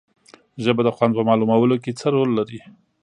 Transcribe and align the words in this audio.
ژبه 0.63 0.81
د 0.83 0.89
خوند 0.95 1.11
په 1.15 1.23
معلومولو 1.29 1.75
کې 1.83 1.91
څه 1.99 2.07
رول 2.13 2.29
لري 2.39 2.59